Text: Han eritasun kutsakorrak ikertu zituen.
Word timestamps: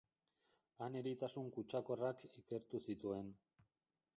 Han 0.85 0.95
eritasun 1.01 1.51
kutsakorrak 1.57 2.25
ikertu 2.41 2.83
zituen. 2.91 3.31